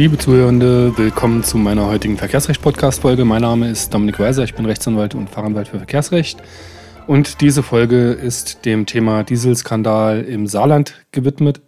Liebe 0.00 0.16
Zuhörende, 0.16 0.96
willkommen 0.96 1.44
zu 1.44 1.58
meiner 1.58 1.84
heutigen 1.84 2.16
Verkehrsrecht-Podcast-Folge. 2.16 3.26
Mein 3.26 3.42
Name 3.42 3.68
ist 3.68 3.92
Dominik 3.92 4.18
Weiser, 4.18 4.44
ich 4.44 4.54
bin 4.54 4.64
Rechtsanwalt 4.64 5.14
und 5.14 5.28
Fachanwalt 5.28 5.68
für 5.68 5.76
Verkehrsrecht. 5.76 6.42
Und 7.06 7.42
diese 7.42 7.62
Folge 7.62 8.12
ist 8.12 8.64
dem 8.64 8.86
Thema 8.86 9.24
Dieselskandal 9.24 10.22
im 10.22 10.46
Saarland 10.46 10.94
gewidmet. 11.12 11.60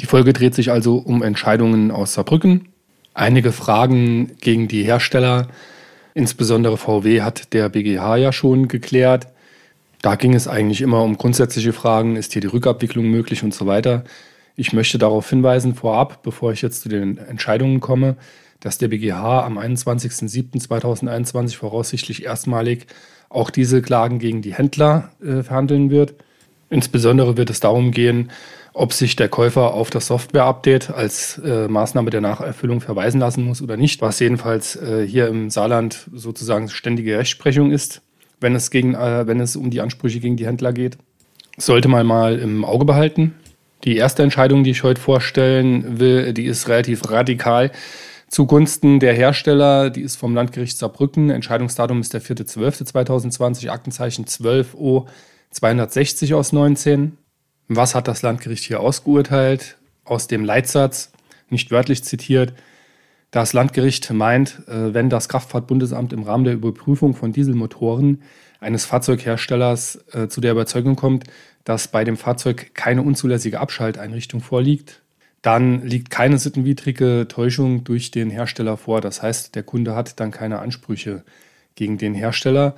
Die 0.00 0.06
Folge 0.06 0.32
dreht 0.32 0.56
sich 0.56 0.72
also 0.72 0.96
um 0.96 1.22
Entscheidungen 1.22 1.92
aus 1.92 2.14
Saarbrücken. 2.14 2.66
Einige 3.14 3.52
Fragen 3.52 4.32
gegen 4.40 4.66
die 4.66 4.82
Hersteller, 4.82 5.46
insbesondere 6.14 6.78
VW, 6.78 7.22
hat 7.22 7.52
der 7.52 7.68
BGH 7.68 8.16
ja 8.16 8.32
schon 8.32 8.66
geklärt. 8.66 9.28
Da 10.02 10.16
ging 10.16 10.34
es 10.34 10.48
eigentlich 10.48 10.80
immer 10.80 11.04
um 11.04 11.16
grundsätzliche 11.16 11.72
Fragen, 11.72 12.16
ist 12.16 12.32
hier 12.32 12.42
die 12.42 12.48
Rückabwicklung 12.48 13.08
möglich 13.08 13.44
und 13.44 13.54
so 13.54 13.66
weiter. 13.66 14.02
Ich 14.60 14.72
möchte 14.72 14.98
darauf 14.98 15.30
hinweisen, 15.30 15.76
vorab, 15.76 16.24
bevor 16.24 16.50
ich 16.50 16.62
jetzt 16.62 16.82
zu 16.82 16.88
den 16.88 17.16
Entscheidungen 17.16 17.78
komme, 17.78 18.16
dass 18.58 18.76
der 18.76 18.88
BGH 18.88 19.46
am 19.46 19.56
21.07.2021 19.56 21.56
voraussichtlich 21.56 22.24
erstmalig 22.24 22.88
auch 23.28 23.50
diese 23.50 23.82
Klagen 23.82 24.18
gegen 24.18 24.42
die 24.42 24.52
Händler 24.52 25.12
äh, 25.22 25.44
verhandeln 25.44 25.90
wird. 25.90 26.16
Insbesondere 26.70 27.36
wird 27.36 27.50
es 27.50 27.60
darum 27.60 27.92
gehen, 27.92 28.32
ob 28.72 28.92
sich 28.92 29.14
der 29.14 29.28
Käufer 29.28 29.74
auf 29.74 29.90
das 29.90 30.08
Software-Update 30.08 30.90
als 30.90 31.38
äh, 31.38 31.68
Maßnahme 31.68 32.10
der 32.10 32.20
Nacherfüllung 32.20 32.80
verweisen 32.80 33.20
lassen 33.20 33.44
muss 33.44 33.62
oder 33.62 33.76
nicht, 33.76 34.02
was 34.02 34.18
jedenfalls 34.18 34.74
äh, 34.74 35.06
hier 35.06 35.28
im 35.28 35.50
Saarland 35.50 36.10
sozusagen 36.12 36.68
ständige 36.68 37.16
Rechtsprechung 37.16 37.70
ist, 37.70 38.02
wenn 38.40 38.56
es, 38.56 38.72
gegen, 38.72 38.96
äh, 38.96 39.24
wenn 39.28 39.38
es 39.38 39.54
um 39.54 39.70
die 39.70 39.80
Ansprüche 39.80 40.18
gegen 40.18 40.36
die 40.36 40.46
Händler 40.46 40.72
geht. 40.72 40.98
Sollte 41.58 41.86
man 41.86 42.04
mal 42.04 42.40
im 42.40 42.64
Auge 42.64 42.84
behalten. 42.84 43.34
Die 43.88 43.96
erste 43.96 44.22
Entscheidung, 44.22 44.64
die 44.64 44.72
ich 44.72 44.82
heute 44.82 45.00
vorstellen 45.00 45.98
will, 45.98 46.34
die 46.34 46.44
ist 46.44 46.68
relativ 46.68 47.10
radikal 47.10 47.72
zugunsten 48.28 49.00
der 49.00 49.14
Hersteller. 49.14 49.88
Die 49.88 50.02
ist 50.02 50.16
vom 50.16 50.34
Landgericht 50.34 50.76
Saarbrücken. 50.76 51.30
Entscheidungsdatum 51.30 52.02
ist 52.02 52.12
der 52.12 52.20
4.12.2020, 52.20 53.70
Aktenzeichen 53.70 54.26
12O 54.26 55.06
260 55.52 56.34
aus 56.34 56.52
19. 56.52 57.16
Was 57.68 57.94
hat 57.94 58.08
das 58.08 58.20
Landgericht 58.20 58.62
hier 58.62 58.80
ausgeurteilt? 58.80 59.78
Aus 60.04 60.26
dem 60.26 60.44
Leitsatz, 60.44 61.10
nicht 61.48 61.70
wörtlich 61.70 62.04
zitiert, 62.04 62.52
das 63.30 63.54
Landgericht 63.54 64.10
meint, 64.12 64.68
äh, 64.68 64.92
wenn 64.92 65.08
das 65.08 65.30
Kraftfahrtbundesamt 65.30 66.12
im 66.12 66.24
Rahmen 66.24 66.44
der 66.44 66.52
Überprüfung 66.52 67.14
von 67.14 67.32
Dieselmotoren 67.32 68.22
eines 68.60 68.84
Fahrzeugherstellers 68.84 70.04
äh, 70.12 70.28
zu 70.28 70.42
der 70.42 70.52
Überzeugung 70.52 70.96
kommt, 70.96 71.24
dass 71.68 71.88
bei 71.88 72.02
dem 72.02 72.16
Fahrzeug 72.16 72.70
keine 72.72 73.02
unzulässige 73.02 73.60
Abschalteinrichtung 73.60 74.40
vorliegt, 74.40 75.02
dann 75.42 75.82
liegt 75.82 76.08
keine 76.08 76.38
sittenwidrige 76.38 77.26
Täuschung 77.28 77.84
durch 77.84 78.10
den 78.10 78.30
Hersteller 78.30 78.78
vor. 78.78 79.02
Das 79.02 79.20
heißt, 79.20 79.54
der 79.54 79.64
Kunde 79.64 79.94
hat 79.94 80.18
dann 80.18 80.30
keine 80.30 80.60
Ansprüche 80.60 81.24
gegen 81.74 81.98
den 81.98 82.14
Hersteller. 82.14 82.74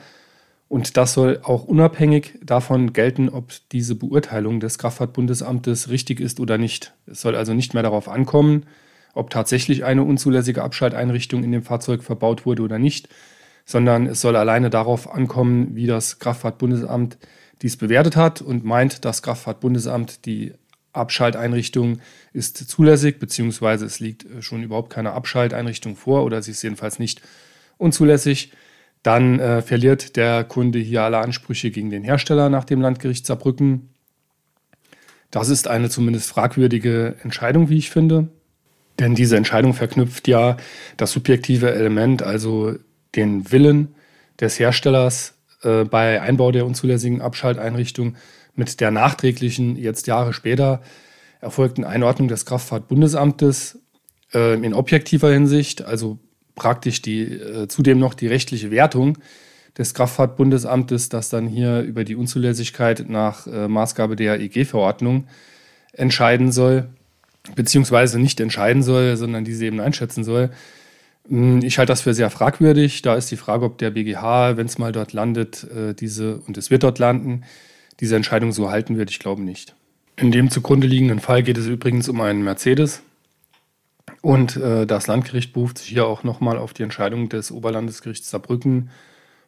Und 0.67 0.97
das 0.97 1.15
soll 1.15 1.39
auch 1.45 1.63
unabhängig 1.63 2.35
davon 2.43 2.93
gelten, 2.93 3.29
ob 3.29 3.53
diese 3.71 3.95
Beurteilung 3.95 4.59
des 4.59 4.77
Kraftfahrtbundesamtes 4.79 5.89
richtig 5.89 6.19
ist 6.19 6.41
oder 6.41 6.59
nicht. 6.59 6.93
Es 7.07 7.21
soll 7.21 7.37
also 7.37 7.55
nicht 7.55 7.75
mehr 7.75 7.85
darauf 7.85 8.09
ankommen, 8.09 8.65
ob 9.15 9.31
tatsächlich 9.31 9.85
eine 9.85 10.03
unzulässige 10.03 10.65
Abschalteinrichtung 10.65 11.45
in 11.45 11.53
dem 11.53 11.63
Fahrzeug 11.63 12.03
verbaut 12.03 12.45
wurde 12.45 12.63
oder 12.63 12.81
nicht, 12.81 13.09
sondern 13.65 14.07
es 14.07 14.21
soll 14.21 14.35
alleine 14.35 14.69
darauf 14.69 15.15
ankommen, 15.15 15.77
wie 15.77 15.87
das 15.87 16.19
Kraftfahrtbundesamt 16.19 17.19
dies 17.63 17.77
bewertet 17.77 18.17
hat 18.17 18.41
und 18.43 18.65
meint, 18.65 19.05
das 19.05 19.23
Kraftfahrtbundesamt, 19.23 20.25
die 20.27 20.55
Abschalteinrichtung 20.93 22.01
ist 22.33 22.57
zulässig, 22.57 23.19
beziehungsweise 23.19 23.87
es 23.87 24.01
liegt 24.01 24.25
äh, 24.25 24.43
schon 24.43 24.63
überhaupt 24.63 24.91
keine 24.91 25.13
Abschalteinrichtung 25.13 25.97
vor 25.97 26.25
oder 26.25 26.43
sie 26.43 26.51
ist 26.51 26.63
jedenfalls 26.63 26.99
nicht 26.99 27.23
unzulässig, 27.79 28.53
dann 29.03 29.39
äh, 29.39 29.63
verliert 29.63 30.17
der 30.17 30.45
Kunde 30.45 30.79
hier 30.79 31.03
alle 31.03 31.19
Ansprüche 31.19 31.71
gegen 31.71 31.91
den 31.91 32.05
Hersteller 32.05 32.51
nach 32.51 32.65
dem 32.65 32.81
Landgericht 32.81 33.25
Saarbrücken. 33.25 33.89
Das 35.31 35.49
ist 35.49 35.69
eine 35.69 35.89
zumindest 35.89 36.29
fragwürdige 36.29 37.15
Entscheidung, 37.23 37.69
wie 37.69 37.79
ich 37.79 37.91
finde. 37.91 38.29
Denn 38.99 39.15
diese 39.15 39.37
Entscheidung 39.37 39.73
verknüpft 39.73 40.29
ja 40.29 40.57
das 40.97 41.13
subjektive 41.13 41.73
Element, 41.73 42.23
also 42.23 42.75
den 43.15 43.51
Willen 43.51 43.95
des 44.41 44.59
Herstellers 44.59 45.35
äh, 45.63 45.85
bei 45.85 46.21
Einbau 46.21 46.53
der 46.53 46.67
unzulässigen 46.67 47.21
Abschalteinrichtung 47.21 48.17
mit 48.55 48.81
der 48.81 48.91
nachträglichen, 48.91 49.77
jetzt 49.77 50.07
Jahre 50.07 50.33
später 50.33 50.83
erfolgten 51.41 51.85
Einordnung 51.85 52.29
des 52.29 52.45
Kraftfahrtbundesamtes 52.47 53.79
äh, 54.35 54.55
in 54.55 54.75
objektiver 54.75 55.33
Hinsicht, 55.33 55.83
also 55.83 56.19
praktisch 56.55 57.03
die, 57.03 57.23
äh, 57.23 57.69
zudem 57.69 57.99
noch 57.99 58.15
die 58.15 58.27
rechtliche 58.27 58.71
Wertung 58.71 59.19
des 59.79 59.95
Kraftfahrtbundesamtes, 59.95 61.09
das 61.09 61.31
dann 61.31 61.47
hier 61.47 61.81
über 61.81 62.05
die 62.05 62.17
Unzulässigkeit 62.17 63.09
nach 63.09 63.47
äh, 63.47 63.69
Maßgabe 63.69 64.17
der 64.17 64.41
EG-Verordnung 64.41 65.27
entscheiden 65.93 66.53
soll, 66.53 66.89
beziehungsweise 67.55 68.19
nicht 68.19 68.41
entscheiden 68.41 68.83
soll, 68.83 69.17
sondern 69.17 69.45
diese 69.45 69.65
eben 69.65 69.81
einschätzen 69.81 70.25
soll. 70.25 70.51
Hm, 71.31 71.63
ich 71.63 71.79
halte 71.79 71.93
das 71.93 72.03
für 72.03 72.13
sehr 72.13 72.29
fragwürdig. 72.29 73.03
Da 73.03 73.15
ist 73.15 73.31
die 73.31 73.37
Frage, 73.37 73.65
ob 73.65 73.79
der 73.79 73.91
BGH, 73.91 74.57
wenn 74.57 74.67
es 74.67 74.79
mal 74.79 74.93
dort 74.93 75.13
landet, 75.13 75.65
äh, 75.65 75.95
diese, 75.95 76.39
und 76.47 76.59
es 76.59 76.71
wird 76.71 76.83
dort 76.83 76.99
landen, 76.99 77.45
diese 78.01 78.17
Entscheidung 78.17 78.53
so 78.53 78.71
halten 78.71 78.99
wird. 78.99 79.11
Ich 79.11 79.21
glaube 79.21 79.43
nicht. 79.43 79.75
In 80.17 80.33
dem 80.33 80.51
zugrunde 80.51 80.87
liegenden 80.87 81.21
Fall 81.21 81.43
geht 81.43 81.57
es 81.57 81.67
übrigens 81.67 82.09
um 82.09 82.21
einen 82.21 82.43
Mercedes. 82.43 83.03
Und 84.23 84.57
äh, 84.57 84.87
das 84.87 85.07
Landgericht 85.07 85.53
beruft 85.53 85.79
sich 85.79 85.89
hier 85.89 86.07
auch 86.07 86.25
nochmal 86.25 86.59
auf 86.59 86.75
die 86.75 86.83
Entscheidung 86.83 87.29
des 87.29 87.53
Oberlandesgerichts 87.53 88.29
Saarbrücken, 88.29 88.91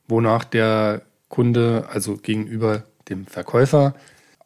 wonach 0.09 0.45
der 0.45 1.03
Kunde, 1.29 1.89
also 1.91 2.17
gegenüber 2.17 2.85
dem 3.09 3.27
Verkäufer, 3.27 3.95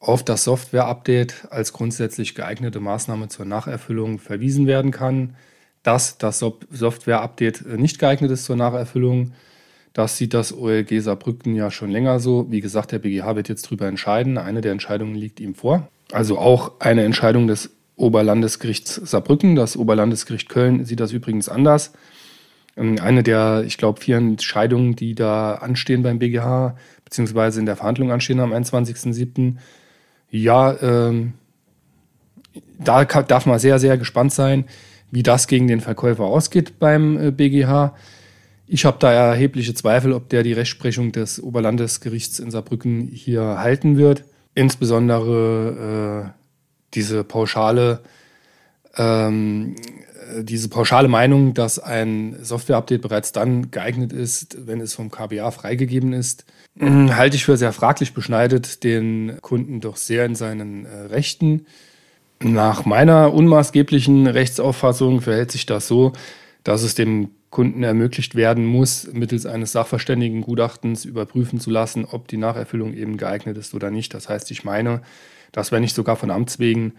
auf 0.00 0.24
das 0.24 0.44
Software-Update 0.44 1.48
als 1.50 1.72
grundsätzlich 1.72 2.34
geeignete 2.34 2.80
Maßnahme 2.80 3.28
zur 3.28 3.44
Nacherfüllung 3.44 4.18
verwiesen 4.18 4.66
werden 4.66 4.90
kann 4.90 5.36
dass 5.86 6.18
das 6.18 6.40
Software-Update 6.40 7.64
äh, 7.64 7.76
nicht 7.76 8.00
geeignet 8.00 8.32
ist 8.32 8.44
zur 8.44 8.56
Nacherfüllung. 8.56 9.32
Das 9.92 10.16
sieht 10.16 10.34
das 10.34 10.52
OLG 10.52 11.00
Saarbrücken 11.00 11.54
ja 11.54 11.70
schon 11.70 11.90
länger 11.90 12.18
so. 12.18 12.50
Wie 12.50 12.60
gesagt, 12.60 12.90
der 12.90 12.98
BGH 12.98 13.36
wird 13.36 13.48
jetzt 13.48 13.66
darüber 13.66 13.86
entscheiden. 13.86 14.36
Eine 14.36 14.60
der 14.60 14.72
Entscheidungen 14.72 15.14
liegt 15.14 15.38
ihm 15.38 15.54
vor. 15.54 15.88
Also 16.10 16.38
auch 16.38 16.80
eine 16.80 17.04
Entscheidung 17.04 17.46
des 17.46 17.70
Oberlandesgerichts 17.94 18.96
Saarbrücken. 18.96 19.54
Das 19.54 19.76
Oberlandesgericht 19.76 20.48
Köln 20.48 20.84
sieht 20.84 20.98
das 20.98 21.12
übrigens 21.12 21.48
anders. 21.48 21.92
Ähm, 22.76 22.98
eine 23.00 23.22
der, 23.22 23.62
ich 23.64 23.78
glaube, 23.78 24.00
vier 24.00 24.16
Entscheidungen, 24.16 24.96
die 24.96 25.14
da 25.14 25.54
anstehen 25.54 26.02
beim 26.02 26.18
BGH, 26.18 26.76
beziehungsweise 27.04 27.60
in 27.60 27.66
der 27.66 27.76
Verhandlung 27.76 28.10
anstehen 28.10 28.40
am 28.40 28.52
21.07. 28.52 29.54
Ja, 30.30 30.76
ähm, 30.82 31.34
da 32.76 33.04
darf 33.04 33.46
man 33.46 33.60
sehr, 33.60 33.78
sehr 33.78 33.96
gespannt 33.96 34.32
sein 34.32 34.64
wie 35.16 35.22
das 35.22 35.46
gegen 35.46 35.66
den 35.66 35.80
Verkäufer 35.80 36.24
ausgeht 36.24 36.78
beim 36.78 37.34
BGH. 37.34 37.86
Äh, 37.86 37.90
ich 38.66 38.84
habe 38.84 38.98
da 39.00 39.10
erhebliche 39.10 39.72
Zweifel, 39.72 40.12
ob 40.12 40.28
der 40.28 40.42
die 40.42 40.52
Rechtsprechung 40.52 41.10
des 41.10 41.42
Oberlandesgerichts 41.42 42.38
in 42.38 42.50
Saarbrücken 42.50 43.08
hier 43.10 43.58
halten 43.58 43.96
wird. 43.96 44.24
Insbesondere 44.54 46.34
äh, 46.34 46.40
diese 46.92 47.24
pauschale, 47.24 48.00
ähm, 48.98 49.76
diese 50.42 50.68
pauschale 50.68 51.08
Meinung, 51.08 51.54
dass 51.54 51.78
ein 51.78 52.36
Software-Update 52.42 53.00
bereits 53.00 53.32
dann 53.32 53.70
geeignet 53.70 54.12
ist, 54.12 54.66
wenn 54.66 54.82
es 54.82 54.92
vom 54.92 55.10
KBA 55.10 55.50
freigegeben 55.50 56.12
ist, 56.12 56.44
halte 56.78 57.36
ich 57.36 57.46
für 57.46 57.56
sehr 57.56 57.72
fraglich, 57.72 58.12
beschneidet 58.12 58.84
den 58.84 59.38
Kunden 59.40 59.80
doch 59.80 59.96
sehr 59.96 60.26
in 60.26 60.34
seinen 60.34 60.84
äh, 60.84 61.06
Rechten. 61.06 61.64
Nach 62.40 62.84
meiner 62.84 63.32
unmaßgeblichen 63.32 64.26
Rechtsauffassung 64.26 65.22
verhält 65.22 65.50
sich 65.50 65.64
das 65.64 65.88
so, 65.88 66.12
dass 66.64 66.82
es 66.82 66.94
dem 66.94 67.30
Kunden 67.50 67.82
ermöglicht 67.82 68.34
werden 68.34 68.66
muss, 68.66 69.08
mittels 69.12 69.46
eines 69.46 69.72
Sachverständigengutachtens 69.72 71.06
überprüfen 71.06 71.60
zu 71.60 71.70
lassen, 71.70 72.04
ob 72.04 72.28
die 72.28 72.36
Nacherfüllung 72.36 72.92
eben 72.92 73.16
geeignet 73.16 73.56
ist 73.56 73.72
oder 73.72 73.90
nicht. 73.90 74.12
Das 74.12 74.28
heißt, 74.28 74.50
ich 74.50 74.64
meine, 74.64 75.00
dass 75.52 75.72
wenn 75.72 75.80
nicht 75.80 75.94
sogar 75.94 76.16
von 76.16 76.30
Amts 76.30 76.58
wegen 76.58 76.92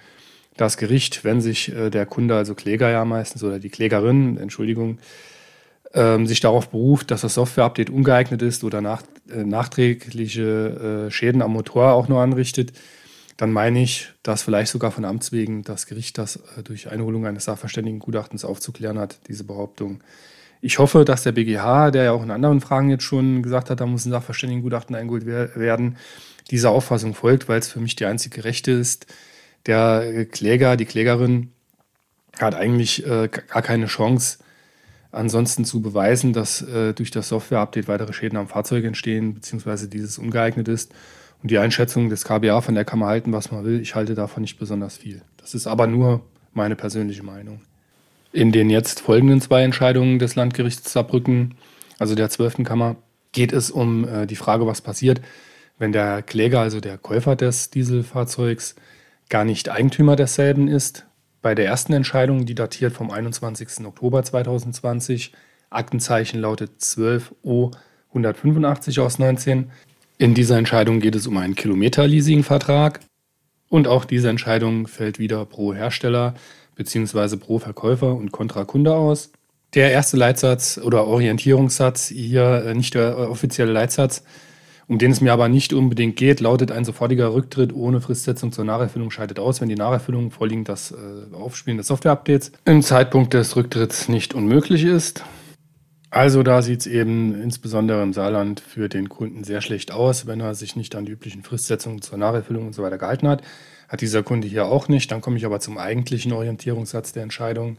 das 0.56 0.78
Gericht, 0.78 1.24
wenn 1.24 1.42
sich 1.42 1.72
äh, 1.72 1.92
der 1.92 2.08
Kunde, 2.08 2.36
also 2.36 2.56
Kläger 2.56 2.90
ja 2.90 3.06
meistens 3.06 3.44
oder 3.44 3.60
die 3.60 3.70
Klägerin, 3.70 4.38
Entschuldigung, 4.38 4.98
ähm, 5.94 6.26
sich 6.26 6.40
darauf 6.40 6.70
beruft, 6.70 7.12
dass 7.12 7.22
das 7.22 7.36
Software-Update 7.36 7.92
ungeeignet 7.92 8.42
ist 8.42 8.64
oder 8.64 8.80
äh, 8.80 9.44
nachträgliche 9.44 11.08
äh, 11.08 11.12
Schäden 11.12 11.44
am 11.44 11.54
Motor 11.54 11.94
auch 11.94 12.08
nur 12.08 12.22
anrichtet, 12.22 12.74
dann 13.38 13.52
meine 13.52 13.82
ich, 13.82 14.12
dass 14.24 14.42
vielleicht 14.42 14.72
sogar 14.72 14.92
von 14.92 15.06
Amts 15.06 15.32
wegen 15.32 15.64
das 15.64 15.86
Gericht 15.86 16.18
das 16.18 16.38
äh, 16.58 16.64
durch 16.64 16.90
Einholung 16.90 17.26
eines 17.26 17.46
Sachverständigengutachtens 17.46 18.44
aufzuklären 18.44 19.00
hat, 19.00 19.20
diese 19.28 19.44
Behauptung. 19.44 20.02
Ich 20.60 20.80
hoffe, 20.80 21.06
dass 21.06 21.22
der 21.22 21.34
BGH, 21.34 21.92
der 21.92 22.06
ja 22.06 22.12
auch 22.12 22.24
in 22.24 22.32
anderen 22.32 22.62
Fragen 22.62 22.90
jetzt 22.90 23.04
schon 23.04 23.44
gesagt 23.44 23.70
hat, 23.70 23.80
da 23.80 23.86
muss 23.86 24.06
ein 24.06 24.12
Sachverständigengutachten 24.12 24.96
eingeholt 24.96 25.28
werden, 25.28 25.98
dieser 26.50 26.72
Auffassung 26.72 27.14
folgt, 27.14 27.48
weil 27.48 27.60
es 27.60 27.68
für 27.68 27.80
mich 27.80 27.96
die 27.96 28.06
einzige 28.06 28.44
Rechte 28.44 28.72
ist, 28.72 29.06
der 29.68 30.26
Kläger, 30.26 30.76
die 30.76 30.86
Klägerin 30.86 31.52
hat 32.40 32.56
eigentlich 32.56 33.06
äh, 33.06 33.28
gar 33.28 33.62
keine 33.62 33.86
Chance, 33.86 34.40
ansonsten 35.12 35.66
zu 35.66 35.82
beweisen, 35.82 36.34
dass 36.34 36.62
äh, 36.62 36.94
durch 36.94 37.12
das 37.12 37.30
Software-Update 37.30 37.88
weitere 37.88 38.14
Schäden 38.14 38.38
am 38.38 38.48
Fahrzeug 38.48 38.86
entstehen, 38.86 39.34
beziehungsweise 39.34 39.88
dieses 39.88 40.18
ungeeignet 40.18 40.68
ist. 40.68 40.94
Und 41.42 41.52
die 41.52 41.58
Einschätzung 41.60 42.10
des 42.10 42.24
KBA, 42.24 42.62
von 42.62 42.76
der 42.76 42.86
kann 42.86 43.00
man 43.00 43.10
halten, 43.10 43.32
was 43.32 43.52
man 43.52 43.64
will. 43.64 43.80
Ich 43.80 43.96
halte 43.96 44.16
davon 44.16 44.42
nicht 44.42 44.58
besonders 44.58 44.98
viel. 44.98 45.22
Das 45.38 45.54
ist 45.54 45.68
aber 45.68 45.88
nur 45.88 46.22
meine 46.54 46.76
persönliche 46.76 47.24
Meinung. 47.24 47.62
In 48.34 48.52
den 48.52 48.70
jetzt 48.70 49.00
folgenden 49.00 49.42
zwei 49.42 49.64
Entscheidungen 49.64 50.20
des 50.20 50.36
Landgerichts 50.36 50.92
Saarbrücken, 50.92 51.56
also 52.00 52.16
der 52.16 52.30
12. 52.30 52.64
Kammer, 52.64 52.98
geht 53.32 53.54
es 53.54 53.70
um 53.72 54.08
äh, 54.08 54.26
die 54.26 54.36
Frage, 54.36 54.66
was 54.66 54.82
passiert, 54.82 55.22
wenn 55.78 55.92
der 55.92 56.24
Kläger, 56.24 56.60
also 56.60 56.80
der 56.80 56.98
Käufer 56.98 57.36
des 57.36 57.70
Dieselfahrzeugs, 57.70 58.76
gar 59.30 59.46
nicht 59.46 59.70
Eigentümer 59.70 60.16
desselben 60.16 60.68
ist. 60.68 61.06
Bei 61.42 61.54
der 61.54 61.66
ersten 61.66 61.94
Entscheidung, 61.94 62.46
die 62.46 62.56
datiert 62.56 62.94
vom 62.94 63.12
21. 63.12 63.86
Oktober 63.86 64.24
2020, 64.24 65.34
Aktenzeichen 65.70 66.40
lautet 66.40 66.82
12O 66.82 67.76
185 68.10 69.00
aus 69.00 69.20
19. 69.20 69.70
In 70.20 70.34
dieser 70.34 70.58
Entscheidung 70.58 71.00
geht 71.00 71.16
es 71.16 71.28
um 71.28 71.38
einen 71.38 71.54
Kilometer-Leasing-Vertrag. 71.54 73.02
Und 73.70 73.88
auch 73.88 74.06
diese 74.06 74.30
Entscheidung 74.30 74.88
fällt 74.88 75.20
wieder 75.20 75.46
pro 75.46 75.74
Hersteller 75.74 76.34
bzw. 76.76 77.38
pro 77.38 77.60
Verkäufer 77.60 78.16
und 78.16 78.32
kontra 78.32 78.66
Kunde 78.66 78.96
aus. 78.96 79.32
Der 79.76 79.92
erste 79.92 80.18
Leitsatz 80.18 80.80
oder 80.84 81.06
Orientierungssatz, 81.06 82.08
hier 82.08 82.64
äh, 82.66 82.74
nicht 82.74 82.96
der 82.96 83.30
offizielle 83.30 83.72
Leitsatz, 83.72 84.24
um 84.88 84.98
den 84.98 85.12
es 85.12 85.20
mir 85.20 85.34
aber 85.34 85.50
nicht 85.50 85.74
unbedingt 85.74 86.16
geht, 86.16 86.40
lautet 86.40 86.72
ein 86.72 86.86
sofortiger 86.86 87.34
Rücktritt 87.34 87.76
ohne 87.76 88.00
Fristsetzung 88.00 88.54
zur 88.54 88.64
Nacherfüllung 88.64 89.12
scheidet 89.12 89.38
aus, 89.38 89.60
wenn 89.60 89.68
die 89.68 89.76
Nacherfüllung 89.76 90.32
vorliegend 90.32 90.70
das 90.70 90.92
äh, 90.92 91.36
Aufspielen 91.36 91.78
des 91.78 91.88
Software-Updates 91.88 92.54
im 92.64 92.82
Zeitpunkt 92.82 93.34
des 93.34 93.56
Rücktritts 93.58 94.08
nicht 94.08 94.34
unmöglich 94.34 94.86
ist. 94.86 95.24
Also 96.10 96.42
da 96.42 96.62
sieht 96.62 96.82
es 96.82 96.88
eben 96.88 97.40
insbesondere 97.42 98.02
im 98.02 98.14
Saarland 98.14 98.62
für 98.62 98.88
den 98.88 99.10
Kunden 99.10 99.44
sehr 99.44 99.62
schlecht 99.62 99.92
aus, 99.92 100.26
wenn 100.26 100.40
er 100.40 100.56
sich 100.56 100.76
nicht 100.76 100.96
an 100.96 101.06
die 101.06 101.12
üblichen 101.12 101.44
Fristsetzungen 101.44 102.02
zur 102.02 102.18
Nacherfüllung 102.18 102.68
und 102.68 102.74
so 102.74 102.82
weiter 102.82 102.98
gehalten 102.98 103.28
hat. 103.28 103.44
Hat 103.90 104.02
dieser 104.02 104.24
Kunde 104.24 104.48
hier 104.48 104.66
auch 104.66 104.88
nicht. 104.88 105.12
Dann 105.12 105.22
komme 105.22 105.38
ich 105.38 105.46
aber 105.46 105.60
zum 105.60 105.78
eigentlichen 105.78 106.32
Orientierungssatz 106.32 107.12
der 107.12 107.24
Entscheidung. 107.24 107.78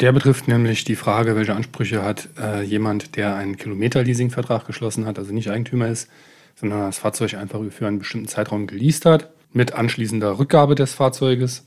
Der 0.00 0.12
betrifft 0.12 0.46
nämlich 0.46 0.84
die 0.84 0.94
Frage, 0.94 1.34
welche 1.34 1.54
Ansprüche 1.54 2.04
hat 2.04 2.28
äh, 2.38 2.62
jemand, 2.62 3.16
der 3.16 3.34
einen 3.34 3.56
Kilometer-Leasing-Vertrag 3.56 4.64
geschlossen 4.64 5.06
hat, 5.06 5.18
also 5.18 5.34
nicht 5.34 5.50
Eigentümer 5.50 5.88
ist, 5.88 6.08
sondern 6.54 6.82
das 6.82 6.98
Fahrzeug 6.98 7.34
einfach 7.34 7.60
für 7.70 7.88
einen 7.88 7.98
bestimmten 7.98 8.28
Zeitraum 8.28 8.68
geleast 8.68 9.04
hat, 9.06 9.30
mit 9.52 9.72
anschließender 9.72 10.38
Rückgabe 10.38 10.76
des 10.76 10.94
Fahrzeuges. 10.94 11.66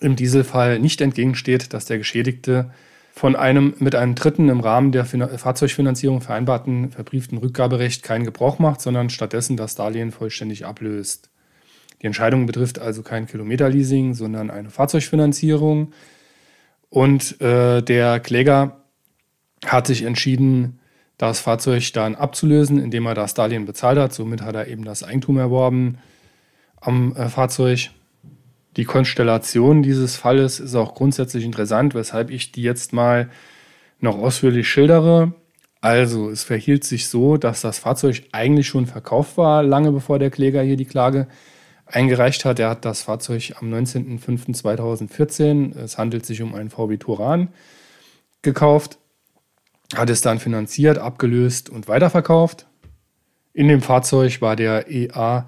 im 0.00 0.14
Dieselfall 0.14 0.78
nicht 0.78 1.00
entgegensteht, 1.00 1.72
dass 1.72 1.86
der 1.86 1.96
Geschädigte 1.98 2.70
von 3.16 3.36
einem 3.36 3.74
mit 3.78 3.94
einem 3.94 4.16
Dritten 4.16 4.48
im 4.48 4.58
Rahmen 4.58 4.90
der 4.90 5.04
Fahrzeugfinanzierung 5.04 6.20
vereinbarten 6.20 6.90
verbrieften 6.90 7.38
Rückgaberecht 7.38 8.02
keinen 8.02 8.24
Gebrauch 8.24 8.58
macht, 8.58 8.80
sondern 8.80 9.08
stattdessen 9.08 9.56
das 9.56 9.76
Darlehen 9.76 10.10
vollständig 10.10 10.66
ablöst. 10.66 11.30
Die 12.02 12.06
Entscheidung 12.06 12.46
betrifft 12.46 12.80
also 12.80 13.04
kein 13.04 13.28
Kilometerleasing, 13.28 14.14
sondern 14.14 14.50
eine 14.50 14.68
Fahrzeugfinanzierung. 14.68 15.92
Und 16.90 17.40
äh, 17.40 17.82
der 17.82 18.18
Kläger 18.18 18.80
hat 19.64 19.86
sich 19.86 20.02
entschieden, 20.02 20.80
das 21.16 21.38
Fahrzeug 21.38 21.92
dann 21.92 22.16
abzulösen, 22.16 22.82
indem 22.82 23.06
er 23.06 23.14
das 23.14 23.34
Darlehen 23.34 23.64
bezahlt 23.64 23.96
hat. 23.96 24.12
Somit 24.12 24.42
hat 24.42 24.56
er 24.56 24.66
eben 24.66 24.84
das 24.84 25.04
Eigentum 25.04 25.38
erworben 25.38 25.98
am 26.80 27.14
äh, 27.14 27.28
Fahrzeug. 27.28 27.90
Die 28.76 28.84
Konstellation 28.84 29.82
dieses 29.82 30.16
Falles 30.16 30.60
ist 30.60 30.74
auch 30.74 30.94
grundsätzlich 30.94 31.44
interessant, 31.44 31.94
weshalb 31.94 32.30
ich 32.30 32.52
die 32.52 32.62
jetzt 32.62 32.92
mal 32.92 33.30
noch 34.00 34.18
ausführlich 34.18 34.68
schildere. 34.68 35.34
Also, 35.80 36.30
es 36.30 36.44
verhielt 36.44 36.84
sich 36.84 37.08
so, 37.08 37.36
dass 37.36 37.60
das 37.60 37.78
Fahrzeug 37.78 38.24
eigentlich 38.32 38.66
schon 38.66 38.86
verkauft 38.86 39.36
war, 39.36 39.62
lange 39.62 39.92
bevor 39.92 40.18
der 40.18 40.30
Kläger 40.30 40.62
hier 40.62 40.76
die 40.76 40.86
Klage 40.86 41.28
eingereicht 41.86 42.44
hat. 42.44 42.58
Er 42.58 42.70
hat 42.70 42.84
das 42.84 43.02
Fahrzeug 43.02 43.52
am 43.60 43.72
19.05.2014, 43.72 45.78
es 45.78 45.98
handelt 45.98 46.26
sich 46.26 46.42
um 46.42 46.54
einen 46.54 46.70
VW 46.70 46.96
Touran, 46.96 47.48
gekauft, 48.42 48.98
hat 49.94 50.10
es 50.10 50.22
dann 50.22 50.38
finanziert, 50.38 50.98
abgelöst 50.98 51.70
und 51.70 51.86
weiterverkauft. 51.86 52.66
In 53.52 53.68
dem 53.68 53.82
Fahrzeug 53.82 54.40
war 54.40 54.56
der 54.56 54.90
EA 54.90 55.46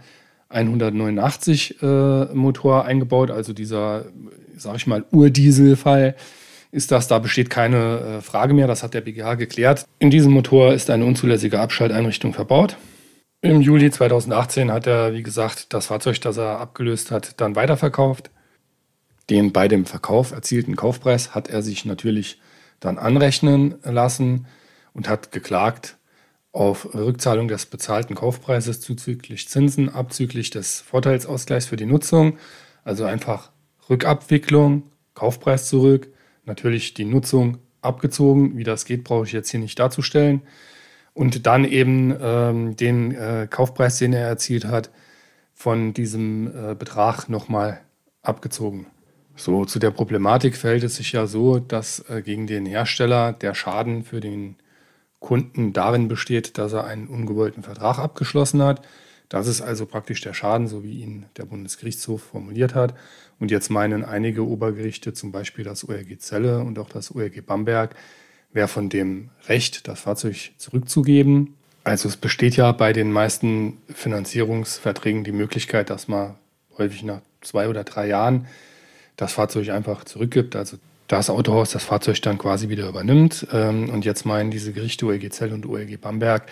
189 0.48 1.82
äh, 1.82 2.24
Motor 2.34 2.84
eingebaut, 2.84 3.30
also 3.30 3.52
dieser, 3.52 4.06
sag 4.56 4.76
ich 4.76 4.86
mal, 4.86 5.04
Urdieselfall 5.10 6.14
ist 6.70 6.92
das, 6.92 7.08
da 7.08 7.18
besteht 7.18 7.50
keine 7.50 8.18
äh, 8.18 8.20
Frage 8.20 8.54
mehr, 8.54 8.66
das 8.66 8.82
hat 8.82 8.94
der 8.94 9.00
BGH 9.00 9.34
geklärt. 9.34 9.86
In 9.98 10.10
diesem 10.10 10.32
Motor 10.32 10.74
ist 10.74 10.90
eine 10.90 11.04
unzulässige 11.04 11.60
Abschalteinrichtung 11.60 12.32
verbaut. 12.32 12.76
Im 13.42 13.60
Juli 13.60 13.90
2018 13.90 14.72
hat 14.72 14.86
er, 14.86 15.12
wie 15.12 15.22
gesagt, 15.22 15.72
das 15.72 15.86
Fahrzeug, 15.86 16.20
das 16.20 16.36
er 16.36 16.58
abgelöst 16.58 17.10
hat, 17.10 17.40
dann 17.40 17.56
weiterverkauft. 17.56 18.30
Den 19.30 19.52
bei 19.52 19.68
dem 19.68 19.86
Verkauf 19.86 20.32
erzielten 20.32 20.76
Kaufpreis 20.76 21.34
hat 21.34 21.48
er 21.48 21.62
sich 21.62 21.84
natürlich 21.84 22.40
dann 22.80 22.98
anrechnen 22.98 23.76
lassen 23.82 24.46
und 24.92 25.08
hat 25.08 25.32
geklagt 25.32 25.96
auf 26.56 26.94
Rückzahlung 26.94 27.48
des 27.48 27.66
bezahlten 27.66 28.14
Kaufpreises 28.14 28.80
zuzüglich 28.80 29.46
Zinsen, 29.46 29.90
abzüglich 29.90 30.48
des 30.48 30.80
Vorteilsausgleichs 30.80 31.66
für 31.66 31.76
die 31.76 31.84
Nutzung, 31.84 32.38
also 32.82 33.04
einfach 33.04 33.50
Rückabwicklung, 33.90 34.84
Kaufpreis 35.12 35.68
zurück, 35.68 36.08
natürlich 36.46 36.94
die 36.94 37.04
Nutzung 37.04 37.58
abgezogen. 37.82 38.56
Wie 38.56 38.64
das 38.64 38.86
geht, 38.86 39.04
brauche 39.04 39.26
ich 39.26 39.32
jetzt 39.32 39.50
hier 39.50 39.60
nicht 39.60 39.78
darzustellen. 39.78 40.42
Und 41.12 41.46
dann 41.46 41.66
eben 41.66 42.16
ähm, 42.20 42.74
den 42.74 43.12
äh, 43.12 43.46
Kaufpreis, 43.50 43.98
den 43.98 44.14
er 44.14 44.26
erzielt 44.26 44.64
hat, 44.64 44.90
von 45.52 45.92
diesem 45.92 46.46
äh, 46.46 46.74
Betrag 46.74 47.28
nochmal 47.28 47.80
abgezogen. 48.22 48.86
So, 49.34 49.66
zu 49.66 49.78
der 49.78 49.90
Problematik 49.90 50.56
verhält 50.56 50.84
es 50.84 50.96
sich 50.96 51.12
ja 51.12 51.26
so, 51.26 51.58
dass 51.58 52.00
äh, 52.08 52.22
gegen 52.22 52.46
den 52.46 52.64
Hersteller 52.64 53.34
der 53.34 53.54
Schaden 53.54 54.04
für 54.04 54.20
den 54.20 54.56
Kunden 55.20 55.72
darin 55.72 56.08
besteht, 56.08 56.58
dass 56.58 56.72
er 56.72 56.84
einen 56.84 57.08
ungewollten 57.08 57.62
Vertrag 57.62 57.98
abgeschlossen 57.98 58.62
hat. 58.62 58.82
Das 59.28 59.46
ist 59.48 59.60
also 59.60 59.86
praktisch 59.86 60.20
der 60.20 60.34
Schaden, 60.34 60.68
so 60.68 60.84
wie 60.84 61.00
ihn 61.00 61.26
der 61.36 61.46
Bundesgerichtshof 61.46 62.22
formuliert 62.22 62.74
hat. 62.74 62.94
Und 63.40 63.50
jetzt 63.50 63.70
meinen 63.70 64.04
einige 64.04 64.46
Obergerichte, 64.46 65.12
zum 65.12 65.32
Beispiel 65.32 65.64
das 65.64 65.88
ORG 65.88 66.18
Celle 66.18 66.60
und 66.60 66.78
auch 66.78 66.88
das 66.88 67.14
ORG 67.14 67.44
Bamberg, 67.44 67.96
wäre 68.52 68.68
von 68.68 68.88
dem 68.88 69.30
Recht, 69.48 69.88
das 69.88 70.00
Fahrzeug 70.00 70.52
zurückzugeben. 70.58 71.54
Also 71.84 72.08
es 72.08 72.16
besteht 72.16 72.56
ja 72.56 72.72
bei 72.72 72.92
den 72.92 73.12
meisten 73.12 73.78
Finanzierungsverträgen 73.92 75.24
die 75.24 75.32
Möglichkeit, 75.32 75.90
dass 75.90 76.08
man 76.08 76.36
häufig 76.78 77.02
nach 77.02 77.20
zwei 77.40 77.68
oder 77.68 77.84
drei 77.84 78.08
Jahren 78.08 78.46
das 79.16 79.32
Fahrzeug 79.32 79.70
einfach 79.70 80.04
zurückgibt. 80.04 80.56
Also 80.56 80.78
das 81.08 81.30
Autohaus 81.30 81.70
das 81.70 81.84
Fahrzeug 81.84 82.20
dann 82.22 82.38
quasi 82.38 82.68
wieder 82.68 82.88
übernimmt. 82.88 83.46
Ähm, 83.52 83.90
und 83.90 84.04
jetzt 84.04 84.26
meinen 84.26 84.50
diese 84.50 84.72
Gerichte 84.72 85.06
OLG 85.06 85.30
Zell 85.30 85.52
und 85.52 85.66
OLG 85.66 86.00
Bamberg, 86.00 86.46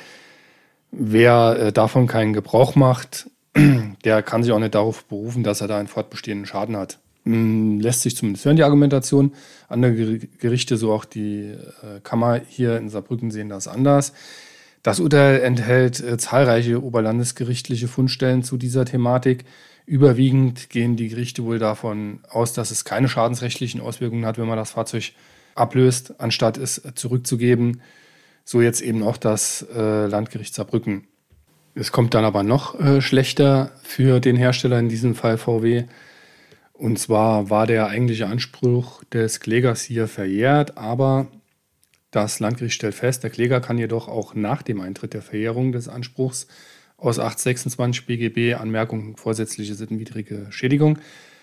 wer 0.91 1.57
äh, 1.59 1.73
davon 1.73 2.07
keinen 2.07 2.33
Gebrauch 2.33 2.75
macht, 2.77 3.31
der 4.05 4.23
kann 4.23 4.43
sich 4.43 4.53
auch 4.53 4.59
nicht 4.59 4.75
darauf 4.75 5.05
berufen, 5.05 5.43
dass 5.43 5.61
er 5.61 5.69
da 5.69 5.79
einen 5.79 5.89
fortbestehenden 5.89 6.47
Schaden 6.47 6.77
hat. 6.77 6.99
Hm, 7.25 7.81
lässt 7.81 8.03
sich 8.03 8.17
zumindest 8.17 8.45
hören, 8.45 8.57
die 8.57 8.65
Argumentation. 8.65 9.33
Andere 9.69 10.19
Gerichte, 10.19 10.77
so 10.77 10.93
auch 10.93 11.05
die 11.05 11.53
äh, 11.53 12.01
Kammer 12.03 12.41
hier 12.49 12.77
in 12.77 12.91
Saarbrücken, 12.91 13.31
sehen 13.31 13.49
das 13.49 13.67
anders. 13.67 14.13
Das 14.83 15.01
Urteil 15.01 15.41
enthält 15.41 16.01
äh, 16.01 16.19
zahlreiche 16.19 16.83
oberlandesgerichtliche 16.83 17.89
Fundstellen 17.89 18.43
zu 18.43 18.59
dieser 18.59 18.85
Thematik. 18.85 19.45
Überwiegend 19.87 20.71
gehen 20.71 20.97
die 20.97 21.09
Gerichte 21.09 21.45
wohl 21.45 21.59
davon 21.59 22.21
aus, 22.31 22.55
dass 22.55 22.71
es 22.71 22.85
keine 22.85 23.09
schadensrechtlichen 23.09 23.81
Auswirkungen 23.81 24.25
hat, 24.25 24.39
wenn 24.39 24.49
man 24.49 24.57
das 24.57 24.71
Fahrzeug 24.71 25.13
ablöst, 25.55 26.21
anstatt 26.21 26.57
es 26.57 26.83
zurückzugeben. 26.95 27.83
So 28.45 28.63
jetzt 28.63 28.81
eben 28.81 29.03
auch 29.03 29.17
das 29.17 29.67
äh, 29.75 30.07
Landgericht 30.07 30.55
Saarbrücken. 30.55 31.07
Es 31.75 31.93
kommt 31.93 32.15
dann 32.15 32.25
aber 32.25 32.43
noch 32.43 32.79
äh, 32.79 33.01
schlechter 33.01 33.73
für 33.83 34.21
den 34.21 34.37
Hersteller, 34.37 34.79
in 34.79 34.89
diesem 34.89 35.15
Fall 35.15 35.39
VW. 35.39 35.85
Und 36.73 36.99
zwar 36.99 37.51
war 37.51 37.67
der 37.67 37.89
eigentliche 37.89 38.27
Anspruch 38.27 39.05
des 39.05 39.41
Klägers 39.41 39.83
hier 39.83 40.09
verjährt, 40.09 40.79
aber 40.79 41.29
das 42.11 42.41
Landgericht 42.41 42.75
stellt 42.75 42.95
fest, 42.95 43.23
der 43.23 43.31
Kläger 43.31 43.61
kann 43.61 43.77
jedoch 43.77 44.09
auch 44.09 44.35
nach 44.35 44.63
dem 44.63 44.81
Eintritt 44.81 45.15
der 45.15 45.23
Verjährung 45.23 45.73
des 45.73 45.89
Anspruchs 45.89 46.47
aus 46.97 47.19
826 47.19 48.07
BGB 48.07 48.55
Anmerkung 48.55 49.17
vorsätzliche 49.17 49.75
sittenwidrige 49.75 50.47
Schädigung 50.51 50.99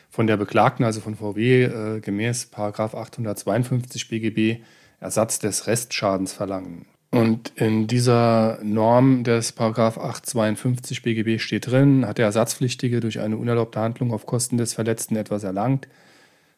von 0.09 0.27
der 0.27 0.37
Beklagten, 0.37 0.83
also 0.83 1.01
von 1.01 1.15
VW, 1.15 1.63
äh, 1.63 1.99
gemäß 1.99 2.49
852 2.53 4.09
BGB 4.09 4.63
Ersatz 4.99 5.39
des 5.39 5.67
Restschadens 5.67 6.33
verlangen. 6.33 6.85
Und 7.11 7.51
in 7.55 7.87
dieser 7.87 8.59
Norm 8.63 9.25
des 9.25 9.51
Paragraph 9.51 9.97
852 9.97 11.01
BGB 11.01 11.41
steht 11.41 11.67
drin, 11.67 12.05
hat 12.05 12.17
der 12.17 12.25
Ersatzpflichtige 12.25 13.01
durch 13.01 13.19
eine 13.19 13.35
unerlaubte 13.35 13.81
Handlung 13.81 14.13
auf 14.13 14.25
Kosten 14.25 14.57
des 14.57 14.73
Verletzten 14.73 15.17
etwas 15.17 15.43
erlangt, 15.43 15.89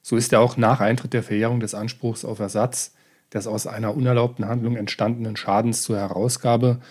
so 0.03 0.15
ist 0.17 0.33
er 0.33 0.41
auch 0.41 0.57
nach 0.57 0.79
Eintritt 0.79 1.13
der 1.13 1.23
Verjährung 1.23 1.59
des 1.59 1.73
Anspruchs 1.73 2.25
auf 2.25 2.39
Ersatz 2.39 2.93
des 3.33 3.47
aus 3.47 3.65
einer 3.65 3.95
unerlaubten 3.95 4.47
Handlung 4.47 4.75
entstandenen 4.75 5.37
Schadens 5.37 5.81
zur 5.81 5.97
Herausgabe 5.97 6.81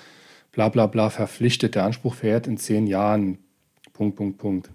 bla 0.52 0.68
bla 0.68 0.86
bla 0.86 1.10
verpflichtet. 1.10 1.74
Der 1.74 1.84
Anspruch 1.84 2.14
verjährt 2.14 2.46
in 2.46 2.58
zehn 2.58 2.86
Jahren. 2.86 3.38
Punkt, 3.92 4.16
Punkt, 4.16 4.38
Punkt. 4.38 4.70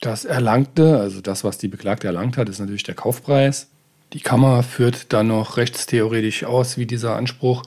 Das 0.00 0.24
Erlangte, 0.24 0.98
also 0.98 1.20
das, 1.20 1.44
was 1.44 1.58
die 1.58 1.68
Beklagte 1.68 2.06
erlangt 2.06 2.36
hat, 2.36 2.48
ist 2.48 2.60
natürlich 2.60 2.84
der 2.84 2.94
Kaufpreis. 2.94 3.68
Die 4.12 4.20
Kammer 4.20 4.62
führt 4.62 5.12
dann 5.12 5.28
noch 5.28 5.56
rechtstheoretisch 5.56 6.44
aus, 6.44 6.78
wie 6.78 6.86
dieser 6.86 7.16
Anspruch 7.16 7.64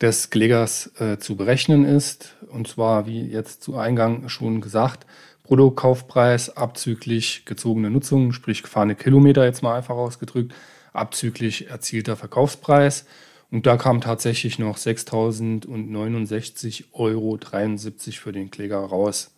des 0.00 0.30
Klägers 0.30 0.92
äh, 1.00 1.18
zu 1.18 1.36
berechnen 1.36 1.84
ist. 1.84 2.36
Und 2.48 2.68
zwar, 2.68 3.06
wie 3.06 3.22
jetzt 3.22 3.62
zu 3.62 3.76
Eingang 3.76 4.28
schon 4.28 4.60
gesagt, 4.60 5.04
Bruttokaufpreis 5.42 6.56
abzüglich 6.56 7.44
gezogene 7.44 7.90
Nutzung, 7.90 8.32
sprich 8.32 8.62
gefahrene 8.62 8.94
Kilometer 8.94 9.44
jetzt 9.44 9.62
mal 9.62 9.76
einfach 9.76 9.96
ausgedrückt, 9.96 10.54
abzüglich 10.92 11.68
erzielter 11.68 12.16
Verkaufspreis. 12.16 13.06
Und 13.50 13.66
da 13.66 13.76
kam 13.76 14.00
tatsächlich 14.00 14.58
noch 14.58 14.76
6.069,73 14.76 16.84
Euro 16.92 17.38
für 18.12 18.32
den 18.32 18.50
Kläger 18.50 18.78
raus. 18.78 19.30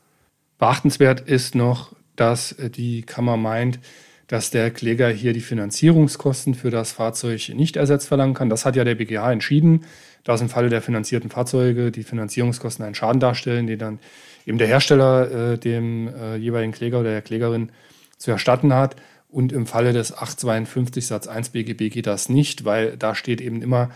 Beachtenswert 0.58 1.20
ist 1.20 1.54
noch, 1.54 1.94
dass 2.16 2.52
äh, 2.52 2.70
die 2.70 3.02
Kammer 3.02 3.36
meint, 3.36 3.78
dass 4.26 4.50
der 4.50 4.70
Kläger 4.70 5.08
hier 5.08 5.32
die 5.32 5.40
Finanzierungskosten 5.40 6.54
für 6.54 6.70
das 6.70 6.92
Fahrzeug 6.92 7.48
nicht 7.48 7.76
ersetzt 7.76 8.06
verlangen 8.06 8.34
kann. 8.34 8.48
Das 8.48 8.64
hat 8.64 8.76
ja 8.76 8.84
der 8.84 8.94
BGH 8.94 9.32
entschieden, 9.32 9.84
dass 10.22 10.40
im 10.40 10.48
Falle 10.48 10.68
der 10.68 10.82
finanzierten 10.82 11.30
Fahrzeuge 11.30 11.90
die 11.90 12.04
Finanzierungskosten 12.04 12.84
einen 12.84 12.94
Schaden 12.94 13.20
darstellen, 13.20 13.66
den 13.66 13.78
dann 13.78 13.98
eben 14.46 14.58
der 14.58 14.68
Hersteller 14.68 15.54
äh, 15.54 15.58
dem 15.58 16.08
äh, 16.08 16.36
jeweiligen 16.36 16.72
Kläger 16.72 17.00
oder 17.00 17.10
der 17.10 17.22
Klägerin 17.22 17.72
zu 18.18 18.30
erstatten 18.30 18.72
hat. 18.72 18.94
Und 19.30 19.52
im 19.52 19.66
Falle 19.66 19.92
des 19.92 20.12
852 20.12 21.06
Satz 21.06 21.28
1 21.28 21.50
BGB 21.50 21.90
geht 21.90 22.06
das 22.06 22.28
nicht, 22.28 22.64
weil 22.64 22.96
da 22.96 23.14
steht 23.14 23.40
eben 23.40 23.62
immer 23.62 23.90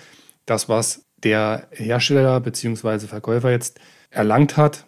das, 0.46 0.68
was 0.68 1.06
der 1.22 1.66
Hersteller 1.72 2.40
bzw. 2.40 3.06
Verkäufer 3.06 3.50
jetzt 3.50 3.80
erlangt 4.10 4.56
hat, 4.56 4.86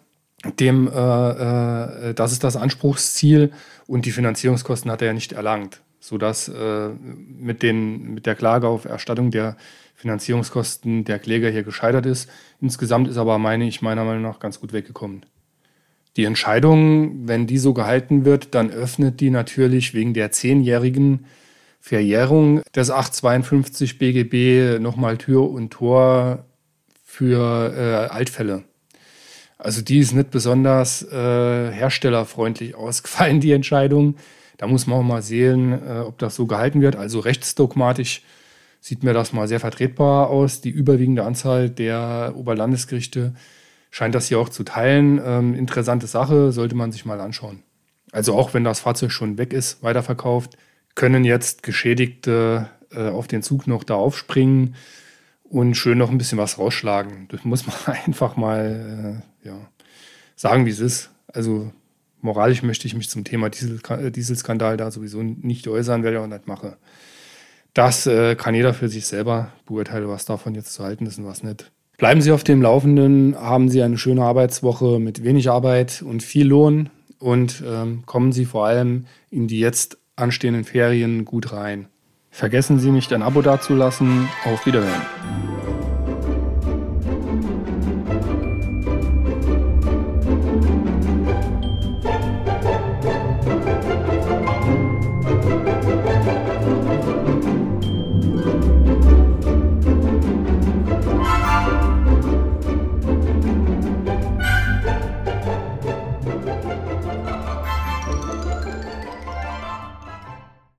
dem, 0.59 0.87
äh, 0.87 2.09
äh, 2.09 2.13
das 2.13 2.31
ist 2.31 2.43
das 2.43 2.55
Anspruchsziel 2.55 3.51
und 3.87 4.05
die 4.05 4.11
Finanzierungskosten 4.11 4.89
hat 4.91 5.01
er 5.01 5.07
ja 5.07 5.13
nicht 5.13 5.33
erlangt, 5.33 5.81
sodass 5.99 6.47
äh, 6.47 6.89
mit, 6.89 7.63
den, 7.63 8.13
mit 8.13 8.25
der 8.25 8.35
Klage 8.35 8.67
auf 8.67 8.85
Erstattung 8.85 9.31
der 9.31 9.57
Finanzierungskosten 9.95 11.05
der 11.05 11.17
Kläger 11.19 11.49
hier 11.49 11.63
gescheitert 11.63 12.05
ist. 12.05 12.29
Insgesamt 12.61 13.07
ist 13.07 13.17
aber, 13.17 13.39
meine 13.39 13.67
ich, 13.67 13.81
meiner 13.81 14.05
Meinung 14.05 14.21
nach 14.21 14.39
ganz 14.39 14.59
gut 14.59 14.73
weggekommen. 14.73 15.25
Die 16.17 16.25
Entscheidung, 16.25 17.27
wenn 17.27 17.45
die 17.45 17.59
so 17.59 17.73
gehalten 17.73 18.25
wird, 18.25 18.55
dann 18.55 18.71
öffnet 18.71 19.19
die 19.19 19.29
natürlich 19.29 19.93
wegen 19.93 20.15
der 20.15 20.31
zehnjährigen 20.31 21.25
Verjährung 21.79 22.63
des 22.75 22.89
852 22.89 23.99
BGB 23.99 24.79
nochmal 24.81 25.17
Tür 25.19 25.47
und 25.49 25.69
Tor 25.69 26.45
für 27.05 27.73
äh, 27.77 28.11
Altfälle. 28.11 28.63
Also 29.59 29.81
die 29.81 29.99
ist 29.99 30.13
nicht 30.13 30.31
besonders 30.31 31.03
äh, 31.03 31.71
herstellerfreundlich 31.71 32.73
ausgefallen, 32.75 33.39
die 33.39 33.51
Entscheidung. 33.51 34.15
Da 34.57 34.65
muss 34.65 34.87
man 34.87 34.99
auch 34.99 35.03
mal 35.03 35.21
sehen, 35.21 35.71
äh, 35.71 35.99
ob 35.99 36.17
das 36.17 36.35
so 36.35 36.47
gehalten 36.47 36.81
wird. 36.81 36.95
Also 36.95 37.19
rechtsdogmatisch 37.19 38.23
sieht 38.81 39.03
mir 39.03 39.13
das 39.13 39.33
mal 39.33 39.47
sehr 39.47 39.59
vertretbar 39.59 40.31
aus. 40.31 40.61
Die 40.61 40.71
überwiegende 40.71 41.23
Anzahl 41.25 41.69
der 41.69 42.33
Oberlandesgerichte 42.35 43.35
scheint 43.97 44.13
das 44.13 44.27
hier 44.27 44.37
auch 44.37 44.49
zu 44.49 44.63
teilen. 44.63 45.19
Ähm, 45.25 45.55
interessante 45.55 46.05
Sache, 46.05 46.51
sollte 46.51 46.75
man 46.75 46.91
sich 46.91 47.03
mal 47.05 47.19
anschauen. 47.19 47.63
Also 48.11 48.35
auch 48.35 48.53
wenn 48.53 48.63
das 48.63 48.81
Fahrzeug 48.81 49.11
schon 49.11 49.39
weg 49.39 49.53
ist, 49.53 49.81
weiterverkauft, 49.81 50.55
können 50.93 51.25
jetzt 51.25 51.63
Geschädigte 51.63 52.69
äh, 52.91 53.09
auf 53.09 53.25
den 53.25 53.41
Zug 53.41 53.65
noch 53.65 53.83
da 53.83 53.95
aufspringen 53.95 54.75
und 55.41 55.73
schön 55.73 55.97
noch 55.97 56.11
ein 56.11 56.19
bisschen 56.19 56.37
was 56.37 56.59
rausschlagen. 56.59 57.27
Das 57.29 57.43
muss 57.43 57.65
man 57.65 57.75
einfach 58.05 58.37
mal 58.37 59.23
äh, 59.43 59.47
ja, 59.47 59.57
sagen, 60.35 60.67
wie 60.67 60.71
es 60.71 60.79
ist. 60.79 61.09
Also 61.33 61.73
moralisch 62.21 62.61
möchte 62.61 62.85
ich 62.85 62.93
mich 62.93 63.09
zum 63.09 63.23
Thema 63.23 63.47
äh, 63.47 64.11
Dieselskandal 64.11 64.77
da 64.77 64.91
sowieso 64.91 65.23
nicht 65.23 65.67
äußern, 65.67 66.03
werde 66.03 66.17
ich 66.17 66.23
auch 66.23 66.27
nicht 66.27 66.45
mache. 66.45 66.77
Das 67.73 68.05
äh, 68.05 68.35
kann 68.35 68.53
jeder 68.53 68.75
für 68.75 68.89
sich 68.89 69.07
selber 69.07 69.53
beurteilen, 69.65 70.07
was 70.07 70.25
davon 70.25 70.53
jetzt 70.53 70.73
zu 70.73 70.83
halten 70.83 71.07
ist 71.07 71.17
und 71.17 71.25
was 71.25 71.41
nicht. 71.41 71.71
Bleiben 71.97 72.21
Sie 72.21 72.31
auf 72.31 72.43
dem 72.43 72.61
Laufenden, 72.61 73.35
haben 73.35 73.69
Sie 73.69 73.81
eine 73.81 73.97
schöne 73.97 74.21
Arbeitswoche 74.21 74.99
mit 74.99 75.23
wenig 75.23 75.49
Arbeit 75.49 76.03
und 76.03 76.21
viel 76.21 76.45
Lohn 76.45 76.91
und 77.17 77.63
ähm, 77.67 78.03
kommen 78.05 78.31
Sie 78.31 78.45
vor 78.45 78.67
allem 78.67 79.07
in 79.31 79.47
die 79.47 79.59
jetzt 79.59 79.97
anstehenden 80.15 80.63
Ferien 80.63 81.25
gut 81.25 81.51
rein. 81.53 81.87
Vergessen 82.29 82.77
Sie 82.77 82.91
nicht, 82.91 83.11
ein 83.13 83.23
Abo 83.23 83.41
dazulassen. 83.41 84.29
Auf 84.45 84.67
Wiederhören. 84.67 85.46